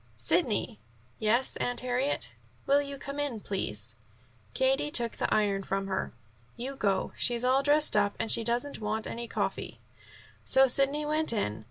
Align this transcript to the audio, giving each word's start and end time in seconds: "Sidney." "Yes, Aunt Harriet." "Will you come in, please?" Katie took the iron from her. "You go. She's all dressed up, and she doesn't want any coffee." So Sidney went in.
"Sidney." 0.17 0.79
"Yes, 1.19 1.57
Aunt 1.57 1.81
Harriet." 1.81 2.33
"Will 2.65 2.81
you 2.81 2.97
come 2.97 3.19
in, 3.19 3.39
please?" 3.39 3.95
Katie 4.55 4.89
took 4.89 5.17
the 5.17 5.31
iron 5.31 5.61
from 5.61 5.85
her. 5.85 6.11
"You 6.57 6.75
go. 6.75 7.11
She's 7.15 7.45
all 7.45 7.61
dressed 7.61 7.95
up, 7.95 8.15
and 8.17 8.31
she 8.31 8.43
doesn't 8.43 8.79
want 8.81 9.05
any 9.05 9.27
coffee." 9.27 9.79
So 10.43 10.67
Sidney 10.67 11.05
went 11.05 11.31
in. 11.31 11.59